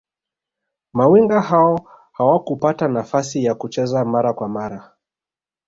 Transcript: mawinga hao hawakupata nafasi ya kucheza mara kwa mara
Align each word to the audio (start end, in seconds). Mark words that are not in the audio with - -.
mawinga 0.93 1.41
hao 1.41 1.87
hawakupata 2.11 2.87
nafasi 2.87 3.43
ya 3.43 3.55
kucheza 3.55 4.05
mara 4.05 4.33
kwa 4.33 4.49
mara 4.49 4.95